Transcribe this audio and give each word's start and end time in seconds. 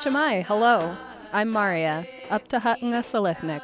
Chamai, 0.00 0.44
hello. 0.44 0.96
I'm 1.32 1.50
Maria, 1.52 2.04
up 2.30 2.48
to 2.48 2.58
Hatnga 2.58 3.04
Salihnik. 3.04 3.62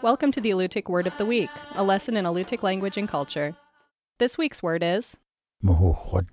Welcome 0.00 0.32
to 0.32 0.40
the 0.40 0.50
Alutiiq 0.52 0.88
Word 0.88 1.06
of 1.06 1.12
the 1.18 1.26
Week, 1.26 1.50
a 1.74 1.84
lesson 1.84 2.16
in 2.16 2.24
Alutiiq 2.24 2.62
language 2.62 2.96
and 2.96 3.06
culture. 3.06 3.54
This 4.18 4.38
week's 4.38 4.62
word 4.62 4.82
is 4.82 5.18
Mahuhod. 5.62 6.28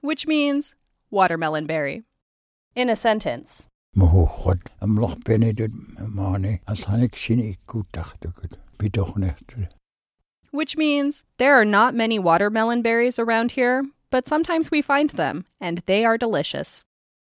which 0.00 0.28
means 0.28 0.76
watermelon 1.10 1.66
berry. 1.66 2.04
In 2.76 2.88
a 2.88 2.94
sentence, 2.94 3.66
Mahuhod. 3.96 4.60
Am 4.80 4.96
loch 4.96 5.18
benedud 5.24 5.72
mani 5.98 6.60
as 6.68 6.84
hanik 6.84 7.16
sin 7.16 7.40
ikku 7.40 7.84
tachtukut. 7.92 8.52
Bidoch 8.52 8.54
nechtre. 8.54 8.69
Which 10.50 10.76
means 10.76 11.24
there 11.38 11.54
are 11.54 11.64
not 11.64 11.94
many 11.94 12.18
watermelon 12.18 12.82
berries 12.82 13.18
around 13.18 13.52
here, 13.52 13.84
but 14.10 14.26
sometimes 14.26 14.70
we 14.70 14.82
find 14.82 15.10
them, 15.10 15.44
and 15.60 15.82
they 15.86 16.04
are 16.04 16.18
delicious. 16.18 16.84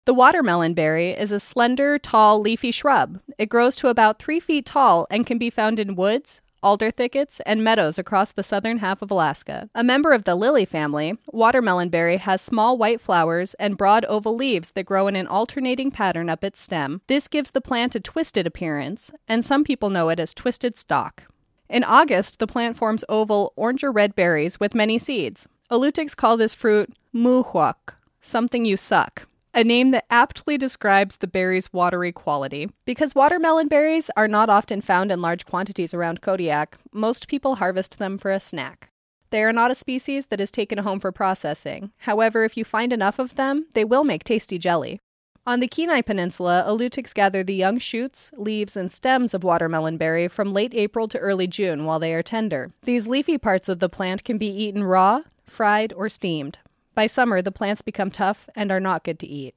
The 0.04 0.14
watermelon 0.14 0.74
berry 0.74 1.10
is 1.10 1.32
a 1.32 1.40
slender, 1.40 1.98
tall, 1.98 2.40
leafy 2.40 2.70
shrub. 2.70 3.20
It 3.36 3.50
grows 3.50 3.76
to 3.76 3.88
about 3.88 4.18
three 4.18 4.40
feet 4.40 4.64
tall 4.64 5.06
and 5.10 5.26
can 5.26 5.36
be 5.36 5.50
found 5.50 5.78
in 5.78 5.96
woods, 5.96 6.40
alder 6.62 6.90
thickets, 6.90 7.40
and 7.44 7.62
meadows 7.62 7.98
across 7.98 8.32
the 8.32 8.42
southern 8.42 8.78
half 8.78 9.02
of 9.02 9.10
Alaska. 9.10 9.68
A 9.74 9.84
member 9.84 10.12
of 10.12 10.24
the 10.24 10.34
lily 10.34 10.64
family, 10.64 11.18
watermelon 11.26 11.88
berry 11.88 12.16
has 12.16 12.40
small 12.40 12.78
white 12.78 13.00
flowers 13.00 13.54
and 13.54 13.76
broad 13.76 14.04
oval 14.06 14.34
leaves 14.34 14.70
that 14.70 14.86
grow 14.86 15.08
in 15.08 15.16
an 15.16 15.26
alternating 15.26 15.90
pattern 15.90 16.30
up 16.30 16.42
its 16.42 16.60
stem. 16.60 17.02
This 17.06 17.28
gives 17.28 17.50
the 17.50 17.60
plant 17.60 17.94
a 17.94 18.00
twisted 18.00 18.46
appearance, 18.46 19.10
and 19.28 19.44
some 19.44 19.62
people 19.62 19.90
know 19.90 20.08
it 20.08 20.18
as 20.18 20.32
twisted 20.32 20.78
stalk. 20.78 21.24
In 21.68 21.84
August, 21.84 22.38
the 22.38 22.46
plant 22.46 22.78
forms 22.78 23.04
oval 23.10 23.52
orange 23.54 23.84
or 23.84 23.92
red 23.92 24.14
berries 24.14 24.58
with 24.58 24.74
many 24.74 24.98
seeds. 24.98 25.46
Alutiiqs 25.70 26.16
call 26.16 26.38
this 26.38 26.54
fruit 26.54 26.94
muhuak, 27.14 27.94
something 28.22 28.64
you 28.64 28.76
suck, 28.78 29.26
a 29.52 29.62
name 29.62 29.90
that 29.90 30.06
aptly 30.08 30.56
describes 30.56 31.16
the 31.16 31.26
berry's 31.26 31.70
watery 31.70 32.10
quality. 32.10 32.70
Because 32.86 33.14
watermelon 33.14 33.68
berries 33.68 34.10
are 34.16 34.28
not 34.28 34.48
often 34.48 34.80
found 34.80 35.12
in 35.12 35.20
large 35.20 35.44
quantities 35.44 35.92
around 35.92 36.22
Kodiak, 36.22 36.78
most 36.90 37.28
people 37.28 37.56
harvest 37.56 37.98
them 37.98 38.16
for 38.16 38.30
a 38.30 38.40
snack. 38.40 38.90
They 39.28 39.42
are 39.42 39.52
not 39.52 39.70
a 39.70 39.74
species 39.74 40.26
that 40.26 40.40
is 40.40 40.50
taken 40.50 40.78
home 40.78 41.00
for 41.00 41.12
processing. 41.12 41.92
However, 41.98 42.44
if 42.44 42.56
you 42.56 42.64
find 42.64 42.94
enough 42.94 43.18
of 43.18 43.34
them, 43.34 43.66
they 43.74 43.84
will 43.84 44.04
make 44.04 44.24
tasty 44.24 44.56
jelly. 44.56 45.00
On 45.48 45.60
the 45.60 45.66
Kenai 45.66 46.02
Peninsula, 46.02 46.62
Alutiiqs 46.68 47.14
gather 47.14 47.42
the 47.42 47.54
young 47.54 47.78
shoots, 47.78 48.30
leaves, 48.36 48.76
and 48.76 48.92
stems 48.92 49.32
of 49.32 49.42
watermelon 49.42 49.96
berry 49.96 50.28
from 50.28 50.52
late 50.52 50.74
April 50.74 51.08
to 51.08 51.16
early 51.16 51.46
June 51.46 51.86
while 51.86 51.98
they 51.98 52.12
are 52.12 52.22
tender. 52.22 52.70
These 52.82 53.06
leafy 53.06 53.38
parts 53.38 53.66
of 53.66 53.78
the 53.78 53.88
plant 53.88 54.24
can 54.24 54.36
be 54.36 54.46
eaten 54.46 54.84
raw, 54.84 55.22
fried, 55.46 55.94
or 55.94 56.10
steamed. 56.10 56.58
By 56.94 57.06
summer, 57.06 57.40
the 57.40 57.50
plants 57.50 57.80
become 57.80 58.10
tough 58.10 58.46
and 58.54 58.70
are 58.70 58.78
not 58.78 59.04
good 59.04 59.18
to 59.20 59.26
eat. 59.26 59.54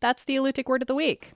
That's 0.00 0.24
the 0.24 0.36
Alutiiq 0.36 0.66
Word 0.66 0.80
of 0.80 0.88
the 0.88 0.94
Week. 0.94 1.32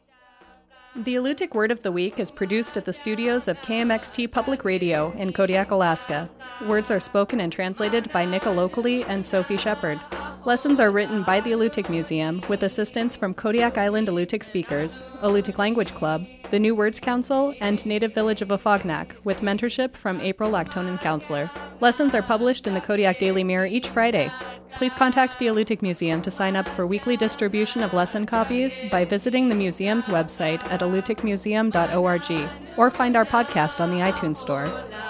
The 0.96 1.16
Alutiiq 1.16 1.52
Word 1.52 1.70
of 1.70 1.82
the 1.82 1.92
Week 1.92 2.18
is 2.18 2.30
produced 2.30 2.78
at 2.78 2.86
the 2.86 2.92
studios 2.94 3.48
of 3.48 3.60
KMXT 3.60 4.32
Public 4.32 4.64
Radio 4.64 5.12
in 5.18 5.34
Kodiak, 5.34 5.70
Alaska. 5.72 6.30
Words 6.66 6.90
are 6.90 7.00
spoken 7.00 7.38
and 7.38 7.52
translated 7.52 8.10
by 8.14 8.24
Nick 8.24 8.44
Alokli 8.44 9.04
and 9.06 9.26
Sophie 9.26 9.58
Shepard. 9.58 10.00
Lessons 10.46 10.78
are 10.78 10.90
written 10.90 11.22
by 11.22 11.40
the 11.40 11.52
Alutiiq 11.52 11.88
Museum 11.88 12.42
with 12.50 12.64
assistance 12.64 13.16
from 13.16 13.32
Kodiak 13.32 13.78
Island 13.78 14.08
Alutiiq 14.08 14.44
speakers, 14.44 15.02
Alutiiq 15.22 15.56
Language 15.56 15.94
Club, 15.94 16.26
the 16.50 16.58
New 16.58 16.74
Words 16.74 17.00
Council, 17.00 17.54
and 17.62 17.84
Native 17.86 18.12
Village 18.12 18.42
of 18.42 18.48
Afognak, 18.48 19.12
with 19.24 19.40
mentorship 19.40 19.96
from 19.96 20.20
April 20.20 20.50
Laktonen 20.50 21.00
Counceller. 21.00 21.50
Lessons 21.80 22.14
are 22.14 22.20
published 22.20 22.66
in 22.66 22.74
the 22.74 22.80
Kodiak 22.82 23.18
Daily 23.18 23.42
Mirror 23.42 23.66
each 23.66 23.88
Friday. 23.88 24.30
Please 24.74 24.94
contact 24.94 25.38
the 25.38 25.46
Alutiiq 25.46 25.80
Museum 25.80 26.20
to 26.20 26.30
sign 26.30 26.56
up 26.56 26.68
for 26.68 26.86
weekly 26.86 27.16
distribution 27.16 27.82
of 27.82 27.94
lesson 27.94 28.26
copies 28.26 28.82
by 28.90 29.02
visiting 29.02 29.48
the 29.48 29.54
museum's 29.54 30.08
website 30.08 30.62
at 30.64 30.80
alutiiqmuseum.org 30.80 32.50
or 32.76 32.90
find 32.90 33.16
our 33.16 33.24
podcast 33.24 33.80
on 33.80 33.90
the 33.90 33.96
iTunes 34.00 34.36
Store. 34.36 34.66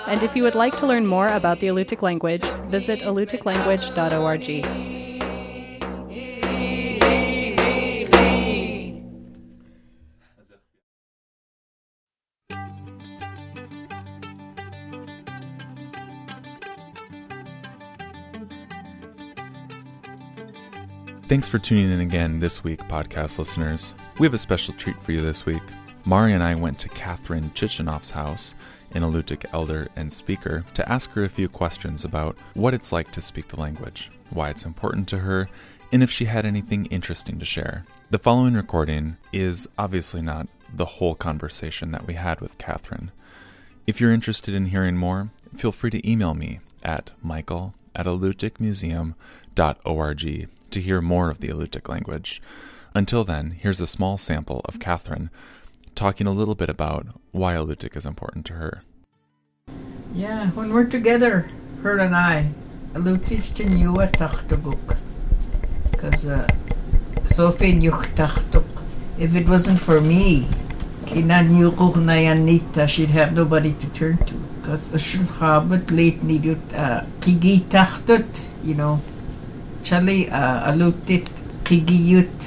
And 0.07 0.23
if 0.23 0.37
you 0.37 0.45
would 0.45 0.55
like 0.55 0.77
to 0.77 0.87
learn 0.87 1.07
more 1.09 1.27
about 1.29 1.59
the 1.59 1.67
Alutiiq 1.67 2.03
language, 2.03 2.45
visit 2.69 3.01
alutiiqlanguage.org. 3.01 4.94
Thanks 21.27 21.49
for 21.49 21.59
tuning 21.59 21.91
in 21.91 22.03
again 22.03 22.39
this 22.39 22.63
week, 22.63 22.81
podcast 22.81 23.39
listeners. 23.39 23.95
We 24.19 24.27
have 24.27 24.35
a 24.35 24.39
special 24.39 24.75
treat 24.75 25.03
for 25.03 25.13
you 25.13 25.21
this 25.21 25.47
week. 25.47 25.63
Mari 26.05 26.35
and 26.35 26.43
I 26.43 26.55
went 26.55 26.79
to 26.81 26.89
Catherine 26.91 27.49
Chichinoff's 27.55 28.11
house, 28.11 28.55
an 28.93 29.01
Alutiiq 29.01 29.47
elder 29.55 29.89
and 29.97 30.13
speaker, 30.13 30.63
to 30.75 30.87
ask 30.87 31.11
her 31.13 31.25
a 31.25 31.29
few 31.31 31.49
questions 31.49 32.05
about 32.05 32.39
what 32.53 32.75
it's 32.75 32.93
like 32.93 33.11
to 33.13 33.23
speak 33.23 33.49
the 33.49 33.59
language, 33.59 34.11
why 34.31 34.51
it's 34.51 34.67
important 34.67 35.09
to 35.09 35.19
her, 35.19 35.49
and 35.93 36.03
if 36.03 36.11
she 36.11 36.27
had 36.27 36.45
anything 36.45 36.85
interesting 36.87 37.39
to 37.39 37.47
share. 37.47 37.87
The 38.11 38.19
following 38.19 38.53
recording 38.53 39.17
is 39.33 39.67
obviously 39.79 40.21
not 40.21 40.47
the 40.75 40.85
whole 40.85 41.15
conversation 41.15 41.91
that 41.93 42.07
we 42.07 42.15
had 42.15 42.43
with 42.43 42.59
Catherine. 42.59 43.13
If 43.87 43.99
you're 43.99 44.13
interested 44.13 44.53
in 44.53 44.67
hearing 44.67 44.99
more, 44.99 45.31
feel 45.57 45.73
free 45.73 45.91
to 45.91 46.07
email 46.07 46.35
me 46.35 46.61
at 46.83 47.13
michael 47.23 47.73
at 47.95 48.07
alutiiqmuseum.org 48.07 50.49
to 50.71 50.81
hear 50.81 51.01
more 51.01 51.31
of 51.31 51.41
the 51.41 51.49
Alutiiq 51.49 51.89
language. 51.89 52.43
Until 52.95 53.25
then, 53.25 53.53
here's 53.53 53.81
a 53.81 53.87
small 53.87 54.19
sample 54.19 54.61
of 54.65 54.81
Catherine 54.81 55.31
talking 55.95 56.27
a 56.27 56.33
little 56.33 56.55
bit 56.55 56.69
about 56.69 57.07
why 57.31 57.55
Alutiiq 57.55 57.97
is 57.97 58.07
important 58.07 58.45
to 58.47 58.55
her. 58.55 58.83
Yeah, 60.13 60.51
when 60.51 60.73
we're 60.73 60.87
together, 60.87 61.51
her 61.83 61.99
and 61.99 62.15
I, 62.15 62.51
Alutiiq 62.93 63.79
you 63.79 63.95
a 63.97 64.07
tachtaguk. 64.07 64.99
Because 65.91 66.27
uh, 66.27 66.49
Sophie 67.25 67.73
nyuk 67.73 68.15
tachtuk. 68.15 68.65
If 69.19 69.35
it 69.35 69.49
wasn't 69.49 69.81
for 69.81 70.01
me, 70.01 70.47
she'd 71.07 71.27
have 73.11 73.33
nobody 73.33 73.73
to 73.73 73.89
turn 73.91 74.19
to. 74.19 74.44
Because 74.65 74.99
she'll 75.03 75.25
have 75.45 75.73
it 75.73 75.91
late 75.91 76.23
nidut, 76.23 76.73
uh, 76.73 77.05
kigi 77.21 77.65
tachtut, 77.65 78.47
you 78.65 78.75
know. 78.75 79.03
Chali 79.83 80.31
uh, 80.31 80.73
alutit 80.73 81.29
kigiyut 81.65 82.45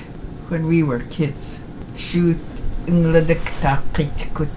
when 0.49 0.65
we 0.65 0.81
were 0.81 0.97
kids. 0.97 1.59
Shoot 1.95 2.37
ingladik 2.87 3.45
takitkut. 3.61 4.49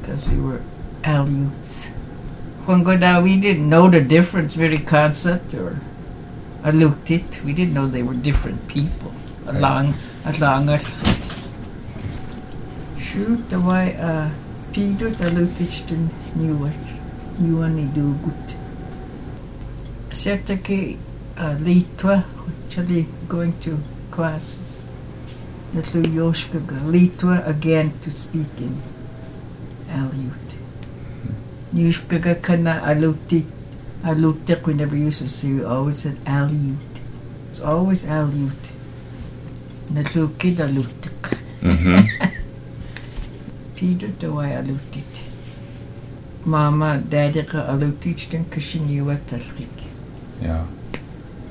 Because 0.00 0.28
we 0.28 0.40
were 0.40 0.60
alutes. 1.04 1.86
When 2.66 2.82
Goda, 2.82 3.20
we 3.22 3.36
didn't 3.36 3.68
know 3.68 3.88
the 3.88 4.00
difference, 4.00 4.54
very 4.54 4.78
concept 4.78 5.54
or 5.54 5.78
alutit. 6.64 7.44
We 7.44 7.52
didn't 7.52 7.74
know 7.74 7.86
they 7.86 8.02
were 8.02 8.14
different 8.14 8.66
people. 8.66 9.12
Along, 9.46 9.94
along. 10.24 10.78
Shoot 12.98 13.48
the 13.48 13.60
way, 13.60 13.96
uh, 13.96 14.30
Pidut 14.72 15.16
alutitchten 15.20 16.08
knew 16.36 16.66
it. 16.66 16.76
You 17.40 17.62
only 17.64 17.86
do 17.86 18.14
good. 18.22 18.54
Uh, 21.36 21.56
Litwa, 21.56 22.24
actually 22.64 23.06
going 23.26 23.58
to 23.60 23.78
classes. 24.10 24.88
Little 25.74 26.02
Yoshka 26.02 26.60
Litwa 26.60 27.46
again 27.48 27.92
to 28.02 28.10
speak 28.10 28.46
in 28.58 28.80
Aleut. 29.88 30.54
Yushka 31.74 32.42
kana 32.42 32.80
alutit. 32.84 33.46
Alutik 34.02 34.66
we 34.66 34.74
never 34.74 34.96
used 34.96 35.22
to 35.22 35.28
say, 35.28 35.52
we 35.52 35.64
always 35.64 36.02
said 36.02 36.16
Aleut. 36.26 36.76
It's 37.50 37.60
always 37.60 38.04
Aleut. 38.04 38.70
Little 39.90 40.28
kid 40.28 40.58
alutik. 40.58 41.38
Mm-hmm. 41.62 42.36
piiduttuajaluttit 43.80 45.22
maama 46.44 46.88
daadiqa 47.10 47.60
aluttitstan 47.72 48.44
kassiniuattalqik 48.44 49.84
ja. 50.42 50.66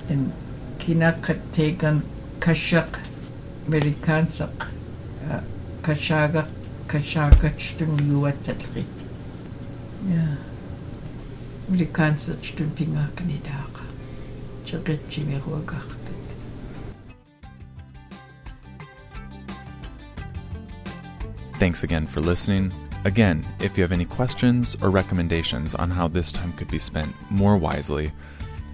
En 0.09 0.33
kinaqqat 0.79 1.41
teikan 1.55 2.03
kassaq 2.45 2.99
amerikaansaq 3.67 4.65
kassaaga 5.81 6.43
kassaaqatstun 6.87 7.97
yuattalqit 8.11 9.05
ja. 10.13 10.23
Amerikaansatstun 11.69 12.71
pingaaqni 12.77 13.41
daaqa 13.49 13.83
cheqitchimeruaqartut 14.65 16.18
Thanks 21.59 21.83
again 21.83 22.07
for 22.07 22.21
listening. 22.21 22.71
Again, 23.03 23.45
if 23.59 23.77
you 23.77 23.83
have 23.83 23.91
any 23.91 24.05
questions 24.05 24.77
or 24.81 24.89
recommendations 24.89 25.75
on 25.75 25.91
how 25.91 26.07
this 26.07 26.31
time 26.31 26.53
could 26.53 26.71
be 26.71 26.79
spent 26.79 27.13
more 27.29 27.57
wisely, 27.57 28.13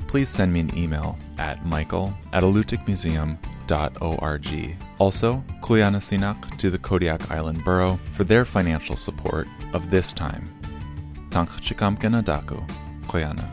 please 0.07 0.29
send 0.29 0.53
me 0.53 0.59
an 0.59 0.77
email 0.77 1.17
at 1.39 1.65
michael 1.65 2.13
at 2.31 2.43
alutiiqmuseum.org. 2.43 4.77
Also, 4.99 5.43
Kuyana 5.63 5.97
Sinak 5.97 6.57
to 6.59 6.69
the 6.69 6.77
Kodiak 6.77 7.31
Island 7.31 7.63
Borough 7.65 7.99
for 8.11 8.23
their 8.23 8.45
financial 8.45 8.95
support 8.95 9.47
of 9.73 9.89
this 9.89 10.13
time. 10.13 10.47
Tank 11.31 11.49
Chikamken 11.49 12.23
Adaku, 12.23 12.63
Kuyana. 13.07 13.49